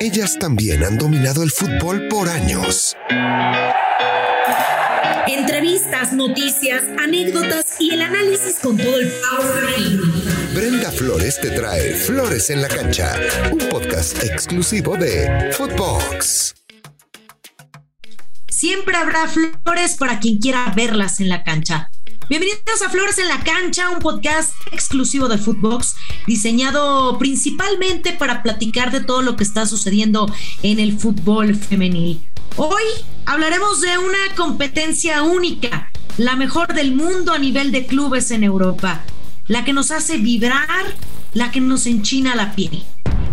Ellas 0.00 0.36
también 0.38 0.82
han 0.82 0.98
dominado 0.98 1.44
el 1.44 1.50
fútbol 1.52 2.08
por 2.08 2.28
años. 2.28 2.96
Entrevistas, 5.28 6.12
noticias, 6.12 6.82
anécdotas 6.98 7.80
y 7.80 7.94
el 7.94 8.02
análisis 8.02 8.58
con 8.60 8.76
todo 8.76 8.98
el 8.98 9.08
power 9.08 9.62
Brenda 10.54 10.90
Flores 10.90 11.40
te 11.40 11.50
trae 11.50 11.94
Flores 11.94 12.50
en 12.50 12.62
la 12.62 12.68
cancha, 12.68 13.16
un 13.52 13.58
podcast 13.70 14.24
exclusivo 14.24 14.96
de 14.96 15.52
Footbox. 15.56 16.54
Siempre 18.48 18.96
habrá 18.96 19.28
flores 19.28 19.94
para 19.96 20.18
quien 20.18 20.38
quiera 20.38 20.72
verlas 20.74 21.20
en 21.20 21.28
la 21.28 21.44
cancha. 21.44 21.91
Bienvenidos 22.32 22.80
a 22.80 22.88
Flores 22.88 23.18
en 23.18 23.28
la 23.28 23.44
Cancha, 23.44 23.90
un 23.90 23.98
podcast 23.98 24.54
exclusivo 24.72 25.28
de 25.28 25.36
Footbox, 25.36 25.96
diseñado 26.26 27.18
principalmente 27.18 28.14
para 28.14 28.42
platicar 28.42 28.90
de 28.90 29.02
todo 29.02 29.20
lo 29.20 29.36
que 29.36 29.44
está 29.44 29.66
sucediendo 29.66 30.34
en 30.62 30.78
el 30.78 30.98
fútbol 30.98 31.54
femenil. 31.54 32.22
Hoy 32.56 32.84
hablaremos 33.26 33.82
de 33.82 33.98
una 33.98 34.34
competencia 34.34 35.22
única, 35.24 35.90
la 36.16 36.34
mejor 36.34 36.72
del 36.72 36.94
mundo 36.94 37.34
a 37.34 37.38
nivel 37.38 37.70
de 37.70 37.84
clubes 37.84 38.30
en 38.30 38.44
Europa, 38.44 39.02
la 39.46 39.66
que 39.66 39.74
nos 39.74 39.90
hace 39.90 40.16
vibrar, 40.16 40.86
la 41.34 41.50
que 41.50 41.60
nos 41.60 41.84
enchina 41.86 42.34
la 42.34 42.54
piel. 42.54 42.82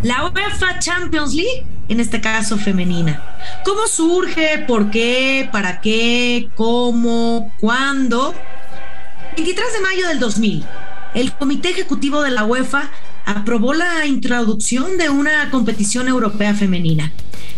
La 0.03 0.25
UEFA 0.25 0.79
Champions 0.79 1.33
League, 1.33 1.66
en 1.88 2.02
este 2.02 2.19
caso 2.19 2.57
femenina. 2.57 3.23
¿Cómo 3.63 3.88
surge? 3.88 4.66
¿Por 4.67 4.91
qué? 4.91 5.47
¿Para 5.53 5.79
qué? 5.79 6.49
¿Cómo? 6.57 7.53
¿Cuándo? 7.61 8.35
23 9.39 9.71
de 9.71 9.79
mayo 9.79 10.07
del 10.09 10.20
2000, 10.20 10.66
el 11.13 11.31
Comité 11.31 11.70
Ejecutivo 11.70 12.21
de 12.21 12.30
la 12.30 12.43
UEFA 12.43 12.91
aprobó 13.25 13.73
la 13.73 14.05
introducción 14.05 14.97
de 14.97 15.09
una 15.09 15.49
competición 15.49 16.09
europea 16.09 16.53
femenina. 16.53 17.13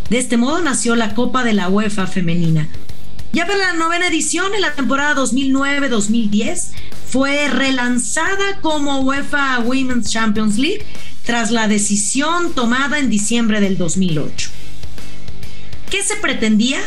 De 0.08 0.20
este 0.20 0.38
modo 0.38 0.62
nació 0.62 0.96
la 0.96 1.16
Copa 1.16 1.44
de 1.44 1.54
la 1.54 1.70
UEFA 1.70 2.06
femenina. 2.06 2.70
Ya 3.34 3.48
para 3.48 3.58
la 3.58 3.74
novena 3.74 4.10
edición, 4.10 4.54
en 4.54 4.62
la 4.62 4.76
temporada 4.76 5.20
2009-2010, 5.20 6.68
fue 7.10 7.48
relanzada 7.48 8.62
como 8.62 9.00
UEFA 9.00 9.58
Women's 9.62 10.12
Champions 10.12 10.60
League 10.60 10.86
tras 11.26 11.50
la 11.50 11.68
decisión 11.68 12.54
tomada 12.54 13.00
en 13.00 13.10
diciembre 13.10 13.60
del 13.60 13.80
2008. 13.80 14.52
¿Qué 15.90 16.04
se 16.04 16.16
pretendía? 16.18 16.80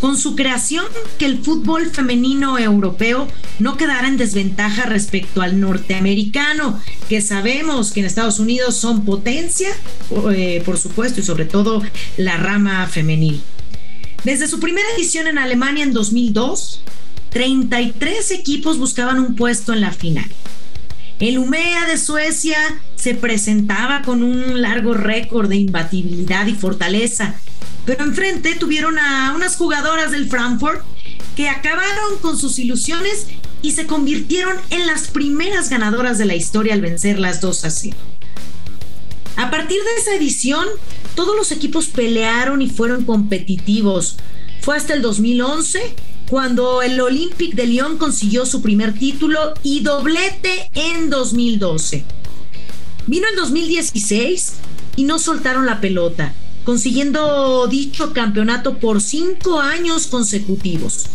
Con 0.00 0.16
su 0.16 0.34
creación 0.34 0.84
que 1.18 1.26
el 1.26 1.38
fútbol 1.38 1.90
femenino 1.90 2.58
europeo 2.58 3.28
no 3.58 3.76
quedara 3.76 4.08
en 4.08 4.16
desventaja 4.16 4.86
respecto 4.86 5.42
al 5.42 5.60
norteamericano, 5.60 6.80
que 7.08 7.20
sabemos 7.20 7.92
que 7.92 8.00
en 8.00 8.06
Estados 8.06 8.38
Unidos 8.38 8.76
son 8.76 9.04
potencia, 9.04 9.68
eh, 10.34 10.62
por 10.64 10.78
supuesto, 10.78 11.20
y 11.20 11.24
sobre 11.24 11.44
todo 11.44 11.82
la 12.16 12.36
rama 12.36 12.86
femenil. 12.86 13.42
Desde 14.24 14.48
su 14.48 14.60
primera 14.60 14.86
edición 14.96 15.26
en 15.26 15.38
Alemania 15.38 15.84
en 15.84 15.92
2002, 15.92 16.82
33 17.30 18.30
equipos 18.32 18.78
buscaban 18.78 19.18
un 19.18 19.36
puesto 19.36 19.72
en 19.72 19.80
la 19.80 19.92
final. 19.92 20.26
El 21.20 21.38
UMEA 21.38 21.86
de 21.86 21.98
Suecia 21.98 22.56
se 22.96 23.14
presentaba 23.14 24.02
con 24.02 24.22
un 24.22 24.62
largo 24.62 24.94
récord 24.94 25.48
de 25.48 25.56
imbatibilidad 25.56 26.46
y 26.46 26.54
fortaleza, 26.54 27.34
pero 27.90 28.04
enfrente 28.04 28.54
tuvieron 28.54 29.00
a 29.00 29.32
unas 29.34 29.56
jugadoras 29.56 30.12
del 30.12 30.28
Frankfurt 30.28 30.80
que 31.34 31.48
acabaron 31.48 32.18
con 32.22 32.38
sus 32.38 32.60
ilusiones 32.60 33.26
y 33.62 33.72
se 33.72 33.88
convirtieron 33.88 34.56
en 34.70 34.86
las 34.86 35.08
primeras 35.08 35.70
ganadoras 35.70 36.16
de 36.16 36.24
la 36.24 36.36
historia 36.36 36.74
al 36.74 36.82
vencer 36.82 37.18
las 37.18 37.40
2 37.40 37.64
a 37.64 37.70
0. 37.70 37.96
A 39.34 39.50
partir 39.50 39.78
de 39.82 40.00
esa 40.00 40.14
edición, 40.14 40.68
todos 41.16 41.34
los 41.34 41.50
equipos 41.50 41.86
pelearon 41.86 42.62
y 42.62 42.70
fueron 42.70 43.04
competitivos. 43.04 44.18
Fue 44.60 44.76
hasta 44.76 44.94
el 44.94 45.02
2011 45.02 45.96
cuando 46.28 46.82
el 46.82 47.00
Olympique 47.00 47.56
de 47.56 47.66
Lyon 47.66 47.98
consiguió 47.98 48.46
su 48.46 48.62
primer 48.62 48.94
título 48.94 49.54
y 49.64 49.80
doblete 49.80 50.70
en 50.74 51.10
2012. 51.10 52.04
Vino 53.08 53.26
el 53.28 53.34
2016 53.34 54.52
y 54.94 55.02
no 55.02 55.18
soltaron 55.18 55.66
la 55.66 55.80
pelota 55.80 56.32
consiguiendo 56.70 57.66
dicho 57.66 58.12
campeonato 58.12 58.78
por 58.78 59.00
cinco 59.00 59.58
años 59.58 60.06
consecutivos, 60.06 61.06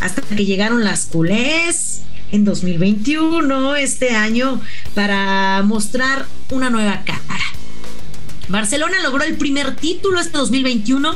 hasta 0.00 0.22
que 0.22 0.44
llegaron 0.44 0.82
las 0.82 1.06
culés 1.06 2.00
en 2.32 2.44
2021, 2.44 3.76
este 3.76 4.10
año, 4.10 4.60
para 4.96 5.62
mostrar 5.62 6.26
una 6.50 6.68
nueva 6.68 7.04
cara. 7.04 7.44
Barcelona 8.48 8.96
logró 9.04 9.22
el 9.22 9.36
primer 9.36 9.76
título 9.76 10.18
este 10.18 10.36
2021 10.36 11.14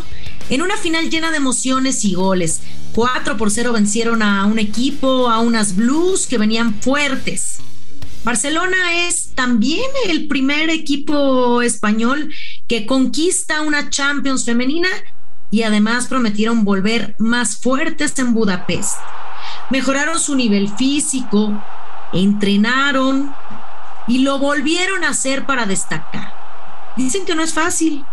en 0.50 0.62
una 0.62 0.76
final 0.76 1.10
llena 1.10 1.32
de 1.32 1.38
emociones 1.38 2.04
y 2.04 2.14
goles. 2.14 2.60
4 2.94 3.36
por 3.36 3.50
0 3.50 3.72
vencieron 3.72 4.22
a 4.22 4.46
un 4.46 4.60
equipo, 4.60 5.28
a 5.28 5.40
unas 5.40 5.74
Blues 5.74 6.28
que 6.28 6.38
venían 6.38 6.80
fuertes. 6.80 7.58
Barcelona 8.22 9.08
es 9.08 9.30
también 9.34 9.90
el 10.06 10.28
primer 10.28 10.70
equipo 10.70 11.62
español 11.62 12.32
que 12.72 12.86
conquista 12.86 13.60
una 13.60 13.90
Champions 13.90 14.46
femenina 14.46 14.88
y 15.50 15.62
además 15.62 16.06
prometieron 16.06 16.64
volver 16.64 17.14
más 17.18 17.58
fuertes 17.58 18.18
en 18.18 18.32
Budapest. 18.32 18.94
Mejoraron 19.68 20.18
su 20.18 20.34
nivel 20.36 20.70
físico, 20.70 21.62
entrenaron 22.14 23.34
y 24.08 24.20
lo 24.20 24.38
volvieron 24.38 25.04
a 25.04 25.10
hacer 25.10 25.44
para 25.44 25.66
destacar. 25.66 26.32
Dicen 26.96 27.26
que 27.26 27.34
no 27.34 27.42
es 27.42 27.52
fácil 27.52 28.06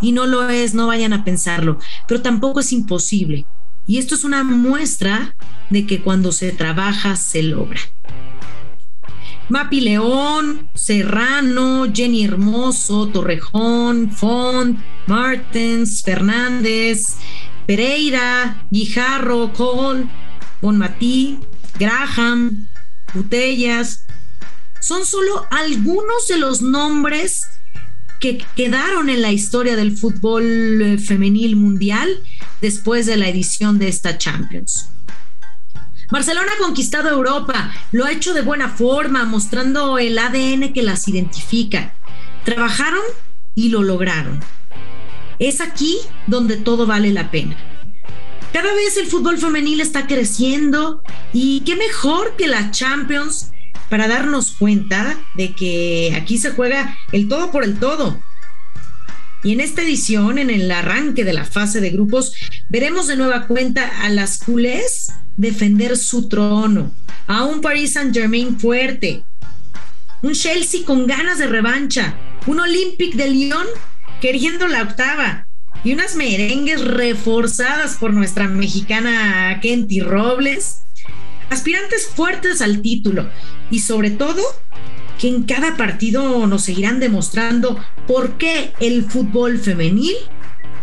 y 0.00 0.12
no 0.12 0.26
lo 0.26 0.48
es, 0.48 0.74
no 0.74 0.86
vayan 0.86 1.12
a 1.12 1.24
pensarlo, 1.24 1.80
pero 2.06 2.22
tampoco 2.22 2.60
es 2.60 2.72
imposible. 2.72 3.46
Y 3.88 3.98
esto 3.98 4.14
es 4.14 4.22
una 4.22 4.44
muestra 4.44 5.34
de 5.70 5.88
que 5.88 6.02
cuando 6.02 6.30
se 6.30 6.52
trabaja 6.52 7.16
se 7.16 7.42
logra. 7.42 7.80
Mapi 9.48 9.80
León, 9.80 10.70
Serrano, 10.74 11.86
Jenny 11.92 12.24
Hermoso, 12.24 13.08
Torrejón, 13.08 14.10
Font, 14.10 14.78
Martens, 15.06 16.02
Fernández, 16.02 17.16
Pereira, 17.66 18.66
Guijarro, 18.70 19.52
Cole, 19.52 20.06
Bonmatí, 20.62 21.38
Graham, 21.78 22.66
Butellas. 23.12 24.06
Son 24.80 25.04
solo 25.04 25.46
algunos 25.50 26.26
de 26.28 26.38
los 26.38 26.62
nombres 26.62 27.46
que 28.20 28.42
quedaron 28.56 29.10
en 29.10 29.20
la 29.20 29.32
historia 29.32 29.76
del 29.76 29.96
fútbol 29.96 30.80
eh, 30.80 30.98
femenil 30.98 31.56
mundial 31.56 32.08
después 32.62 33.04
de 33.04 33.18
la 33.18 33.28
edición 33.28 33.78
de 33.78 33.88
esta 33.88 34.16
Champions. 34.16 34.88
Barcelona 36.14 36.52
ha 36.54 36.62
conquistado 36.62 37.10
Europa, 37.10 37.74
lo 37.90 38.04
ha 38.04 38.12
hecho 38.12 38.34
de 38.34 38.42
buena 38.42 38.68
forma, 38.68 39.24
mostrando 39.24 39.98
el 39.98 40.16
ADN 40.16 40.72
que 40.72 40.84
las 40.84 41.08
identifica. 41.08 41.92
Trabajaron 42.44 43.02
y 43.56 43.70
lo 43.70 43.82
lograron. 43.82 44.38
Es 45.40 45.60
aquí 45.60 45.98
donde 46.28 46.56
todo 46.56 46.86
vale 46.86 47.10
la 47.10 47.32
pena. 47.32 47.56
Cada 48.52 48.72
vez 48.74 48.96
el 48.96 49.08
fútbol 49.08 49.38
femenil 49.38 49.80
está 49.80 50.06
creciendo 50.06 51.02
y 51.32 51.62
qué 51.62 51.74
mejor 51.74 52.36
que 52.36 52.46
la 52.46 52.70
Champions 52.70 53.50
para 53.90 54.06
darnos 54.06 54.52
cuenta 54.52 55.18
de 55.34 55.52
que 55.56 56.16
aquí 56.16 56.38
se 56.38 56.52
juega 56.52 56.96
el 57.10 57.26
todo 57.26 57.50
por 57.50 57.64
el 57.64 57.80
todo. 57.80 58.20
Y 59.44 59.52
en 59.52 59.60
esta 59.60 59.82
edición, 59.82 60.38
en 60.38 60.48
el 60.48 60.70
arranque 60.70 61.22
de 61.22 61.34
la 61.34 61.44
fase 61.44 61.82
de 61.82 61.90
grupos, 61.90 62.32
veremos 62.70 63.06
de 63.06 63.16
nueva 63.16 63.46
cuenta 63.46 64.02
a 64.02 64.08
las 64.08 64.38
culés 64.38 65.12
defender 65.36 65.98
su 65.98 66.28
trono, 66.28 66.94
a 67.26 67.44
un 67.44 67.60
Paris 67.60 67.92
Saint 67.92 68.14
Germain 68.14 68.58
fuerte, 68.58 69.22
un 70.22 70.32
Chelsea 70.32 70.80
con 70.86 71.06
ganas 71.06 71.38
de 71.38 71.46
revancha, 71.46 72.18
un 72.46 72.58
Olympique 72.58 73.18
de 73.18 73.28
Lyon 73.28 73.66
queriendo 74.22 74.66
la 74.66 74.82
octava 74.82 75.46
y 75.84 75.92
unas 75.92 76.16
merengues 76.16 76.82
reforzadas 76.82 77.96
por 77.96 78.14
nuestra 78.14 78.48
mexicana 78.48 79.60
Kenty 79.60 80.00
Robles, 80.00 80.78
aspirantes 81.50 82.06
fuertes 82.06 82.62
al 82.62 82.80
título 82.80 83.28
y 83.70 83.80
sobre 83.80 84.10
todo 84.10 84.42
que 85.18 85.28
en 85.28 85.44
cada 85.44 85.76
partido 85.76 86.46
nos 86.46 86.62
seguirán 86.62 87.00
demostrando 87.00 87.78
por 88.06 88.32
qué 88.32 88.72
el 88.80 89.04
fútbol 89.04 89.58
femenil 89.58 90.16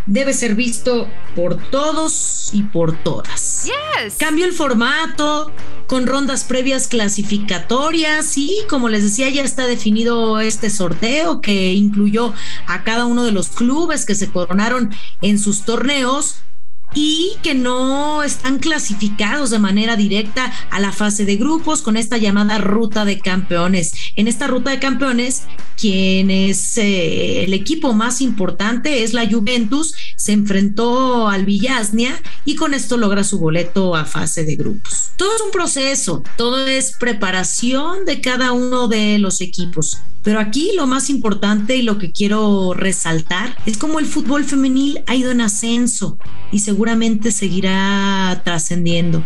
debe 0.06 0.34
ser 0.34 0.56
visto 0.56 1.08
por 1.36 1.58
todos 1.70 2.50
y 2.54 2.64
por 2.64 2.98
todas. 3.04 3.66
Yes. 3.66 4.16
Cambió 4.18 4.46
el 4.46 4.54
formato 4.54 5.52
con 5.88 6.08
rondas 6.08 6.44
previas 6.44 6.88
clasificatorias 6.88 8.38
y 8.38 8.60
como 8.70 8.90
les 8.90 9.04
decía 9.04 9.30
ya 9.30 9.44
está 9.44 9.68
definido 9.68 10.40
este 10.40 10.70
sorteo 10.70 11.42
que 11.42 11.74
incluyó 11.74 12.34
a 12.68 12.84
cada 12.84 13.06
uno 13.06 13.24
de 13.24 13.32
los 13.32 13.50
clubes 13.50 14.06
que 14.06 14.16
se 14.16 14.30
coronaron 14.30 14.92
en 15.22 15.38
sus 15.38 15.64
torneos 15.64 16.38
y 16.94 17.38
que 17.42 17.54
no 17.54 18.24
están 18.24 18.60
clasificados 18.60 19.50
de 19.50 19.60
manera 19.60 19.96
directa 19.96 20.52
a 20.70 20.80
la 20.80 20.92
fase 20.92 21.26
de 21.26 21.38
grupos 21.38 21.82
con 21.82 21.98
esta 21.98 22.18
llamada 22.18 22.58
ruta 22.58 23.06
de 23.06 23.20
campeones. 23.20 23.94
En 24.16 24.28
esta 24.28 24.48
ruta 24.48 24.72
de 24.72 24.80
campeones, 24.80 25.44
quien 25.78 26.30
es 26.30 26.78
eh, 26.78 27.44
el 27.44 27.54
equipo 27.54 27.94
más 27.94 28.22
importante, 28.22 29.04
es 29.04 29.14
la 29.14 29.30
Juventus, 29.30 29.94
se 30.16 30.34
enfrentó 30.34 31.28
al 31.28 31.46
Villasnia 31.46 32.22
y 32.46 32.56
con 32.56 32.74
esto 32.74 32.98
logra 32.98 33.24
su 33.24 33.40
boleto 33.40 33.96
a 33.96 34.06
fase 34.06 34.44
de 34.44 34.56
grupos. 34.56 35.12
Todo 35.16 35.36
es 35.36 35.42
un 35.42 35.52
proceso, 35.52 36.24
todo 36.38 36.66
es 36.68 36.94
preparación 37.00 38.06
de 38.06 38.22
cada 38.22 38.52
uno 38.52 38.88
de 38.88 39.18
los 39.20 39.42
equipos. 39.42 40.02
Pero 40.24 40.40
aquí 40.40 40.72
lo 40.76 40.86
más 40.86 41.10
importante 41.10 41.76
y 41.76 41.82
lo 41.82 41.98
que 41.98 42.12
quiero 42.12 42.74
resaltar 42.76 43.58
es 43.66 43.78
cómo 43.78 44.00
el 44.00 44.06
fútbol 44.06 44.44
femenil 44.44 45.02
ha 45.08 45.16
ido 45.16 45.32
en 45.32 45.42
ascenso 45.42 46.18
y 46.52 46.60
seguramente 46.82 47.30
seguirá 47.32 48.42
trascendiendo. 48.44 49.24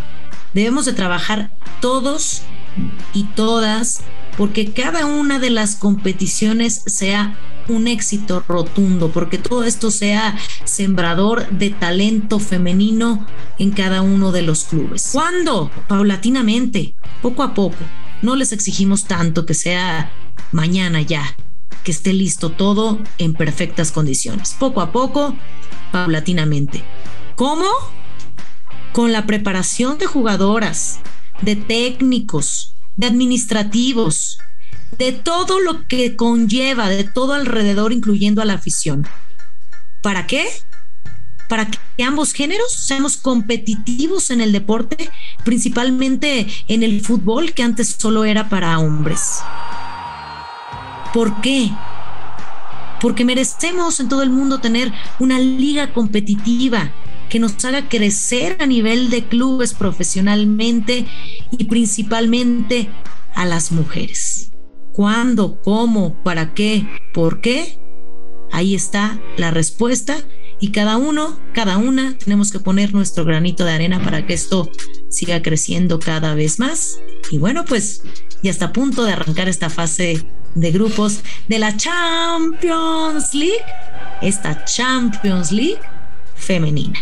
Debemos 0.53 0.83
de 0.83 0.91
trabajar 0.91 1.51
todos 1.79 2.41
y 3.13 3.23
todas 3.23 4.01
porque 4.35 4.73
cada 4.73 5.05
una 5.05 5.39
de 5.39 5.51
las 5.51 5.77
competiciones 5.77 6.81
sea 6.85 7.39
un 7.69 7.87
éxito 7.87 8.43
rotundo, 8.45 9.09
porque 9.13 9.37
todo 9.37 9.63
esto 9.63 9.89
sea 9.89 10.37
sembrador 10.65 11.47
de 11.49 11.69
talento 11.69 12.39
femenino 12.39 13.25
en 13.57 13.71
cada 13.71 14.01
uno 14.01 14.33
de 14.33 14.41
los 14.41 14.65
clubes. 14.65 15.11
¿Cuándo? 15.13 15.71
Paulatinamente, 15.87 16.95
poco 17.21 17.41
a 17.41 17.53
poco. 17.53 17.77
No 18.21 18.35
les 18.35 18.51
exigimos 18.51 19.05
tanto 19.05 19.45
que 19.45 19.53
sea 19.53 20.11
mañana 20.51 21.01
ya, 21.01 21.23
que 21.85 21.91
esté 21.91 22.11
listo 22.11 22.49
todo 22.51 22.99
en 23.17 23.33
perfectas 23.33 23.93
condiciones. 23.93 24.57
Poco 24.59 24.81
a 24.81 24.91
poco, 24.91 25.37
paulatinamente. 25.93 26.83
¿Cómo? 27.35 27.65
Con 28.93 29.11
la 29.11 29.25
preparación 29.25 29.97
de 29.97 30.05
jugadoras, 30.05 30.99
de 31.41 31.57
técnicos, 31.57 32.75
de 32.95 33.07
administrativos, 33.07 34.39
de 34.97 35.11
todo 35.11 35.59
lo 35.59 35.85
que 35.85 36.15
conlleva, 36.15 36.87
de 36.87 37.03
todo 37.03 37.33
alrededor, 37.33 37.91
incluyendo 37.91 38.41
a 38.41 38.45
la 38.45 38.53
afición. 38.53 39.05
¿Para 40.01 40.27
qué? 40.27 40.47
Para 41.49 41.69
que 41.69 42.03
ambos 42.05 42.31
géneros 42.31 42.71
seamos 42.71 43.17
competitivos 43.17 44.29
en 44.29 44.39
el 44.39 44.53
deporte, 44.53 45.09
principalmente 45.43 46.47
en 46.69 46.83
el 46.83 47.01
fútbol, 47.01 47.51
que 47.51 47.63
antes 47.63 47.97
solo 47.99 48.23
era 48.23 48.47
para 48.47 48.79
hombres. 48.79 49.41
¿Por 51.13 51.41
qué? 51.41 51.69
Porque 53.01 53.25
merecemos 53.25 53.99
en 53.99 54.07
todo 54.07 54.23
el 54.23 54.29
mundo 54.29 54.59
tener 54.59 54.93
una 55.19 55.37
liga 55.37 55.93
competitiva 55.93 56.93
que 57.29 57.39
nos 57.39 57.63
haga 57.65 57.89
crecer 57.89 58.57
a 58.59 58.65
nivel 58.65 59.09
de 59.09 59.25
clubes 59.25 59.73
profesionalmente 59.73 61.05
y 61.51 61.65
principalmente 61.65 62.89
a 63.33 63.45
las 63.45 63.71
mujeres. 63.71 64.51
¿Cuándo? 64.93 65.61
¿Cómo? 65.61 66.15
¿Para 66.23 66.53
qué? 66.53 66.87
¿Por 67.13 67.41
qué? 67.41 67.79
Ahí 68.51 68.75
está 68.75 69.19
la 69.37 69.51
respuesta 69.51 70.17
y 70.59 70.71
cada 70.71 70.97
uno, 70.97 71.37
cada 71.53 71.77
una, 71.77 72.17
tenemos 72.17 72.51
que 72.51 72.59
poner 72.59 72.93
nuestro 72.93 73.25
granito 73.25 73.65
de 73.65 73.73
arena 73.73 74.01
para 74.01 74.25
que 74.25 74.33
esto 74.33 74.69
siga 75.09 75.41
creciendo 75.41 75.99
cada 75.99 76.33
vez 76.33 76.59
más. 76.59 76.97
Y 77.29 77.37
bueno, 77.37 77.65
pues 77.65 78.03
ya 78.41 78.51
está 78.51 78.67
a 78.67 78.73
punto 78.73 79.03
de 79.03 79.13
arrancar 79.13 79.49
esta 79.49 79.69
fase 79.69 80.25
de 80.55 80.71
grupos 80.71 81.19
de 81.49 81.59
la 81.59 81.75
Champions 81.75 83.33
League, 83.33 83.65
esta 84.21 84.63
Champions 84.63 85.51
League 85.51 85.79
femenina. 86.35 86.99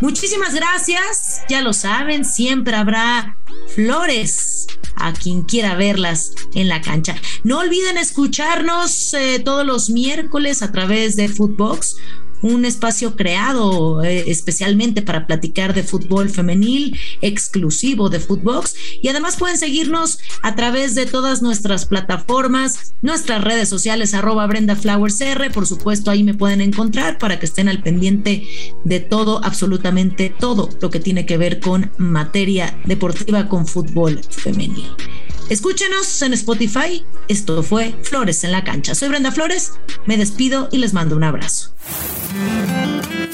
Muchísimas 0.00 0.54
gracias, 0.54 1.42
ya 1.48 1.60
lo 1.62 1.72
saben, 1.72 2.24
siempre 2.24 2.76
habrá 2.76 3.36
flores 3.74 4.66
a 4.96 5.12
quien 5.12 5.42
quiera 5.42 5.74
verlas 5.74 6.32
en 6.54 6.68
la 6.68 6.80
cancha. 6.80 7.16
No 7.42 7.58
olviden 7.58 7.98
escucharnos 7.98 9.14
eh, 9.14 9.40
todos 9.44 9.66
los 9.66 9.90
miércoles 9.90 10.62
a 10.62 10.72
través 10.72 11.16
de 11.16 11.28
Footbox 11.28 11.96
un 12.44 12.66
espacio 12.66 13.16
creado 13.16 14.02
eh, 14.02 14.24
especialmente 14.26 15.00
para 15.00 15.26
platicar 15.26 15.72
de 15.72 15.82
fútbol 15.82 16.28
femenil, 16.28 16.98
exclusivo 17.22 18.10
de 18.10 18.20
Footbox. 18.20 18.74
Y 19.00 19.08
además 19.08 19.36
pueden 19.36 19.56
seguirnos 19.56 20.18
a 20.42 20.54
través 20.54 20.94
de 20.94 21.06
todas 21.06 21.40
nuestras 21.40 21.86
plataformas, 21.86 22.92
nuestras 23.00 23.42
redes 23.42 23.70
sociales, 23.70 24.12
arroba 24.12 24.46
Brenda 24.46 24.76
Flowers 24.76 25.22
R. 25.22 25.48
Por 25.50 25.66
supuesto, 25.66 26.10
ahí 26.10 26.22
me 26.22 26.34
pueden 26.34 26.60
encontrar 26.60 27.16
para 27.16 27.38
que 27.38 27.46
estén 27.46 27.70
al 27.70 27.82
pendiente 27.82 28.46
de 28.84 29.00
todo, 29.00 29.42
absolutamente 29.42 30.28
todo 30.28 30.68
lo 30.82 30.90
que 30.90 31.00
tiene 31.00 31.24
que 31.24 31.38
ver 31.38 31.60
con 31.60 31.92
materia 31.96 32.78
deportiva 32.84 33.48
con 33.48 33.66
fútbol 33.66 34.20
femenil. 34.28 34.90
Escúchenos 35.48 36.20
en 36.20 36.34
Spotify. 36.34 37.04
Esto 37.28 37.62
fue 37.62 37.94
Flores 38.02 38.44
en 38.44 38.52
la 38.52 38.64
cancha. 38.64 38.94
Soy 38.94 39.08
Brenda 39.08 39.32
Flores, 39.32 39.72
me 40.04 40.18
despido 40.18 40.68
y 40.72 40.78
les 40.78 40.92
mando 40.92 41.16
un 41.16 41.24
abrazo. 41.24 41.74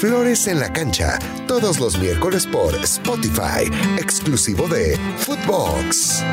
Flores 0.00 0.46
en 0.46 0.58
la 0.58 0.72
cancha, 0.72 1.18
todos 1.46 1.78
los 1.78 1.98
miércoles 1.98 2.46
por 2.46 2.74
Spotify, 2.76 3.70
exclusivo 3.98 4.66
de 4.66 4.96
Footbox. 5.18 6.24